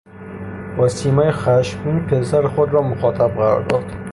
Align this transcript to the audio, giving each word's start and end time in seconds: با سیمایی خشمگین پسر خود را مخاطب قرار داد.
با 0.77 0.87
سیمایی 0.89 1.31
خشمگین 1.31 2.07
پسر 2.07 2.47
خود 2.47 2.73
را 2.73 2.81
مخاطب 2.81 3.27
قرار 3.35 3.63
داد. 3.63 3.83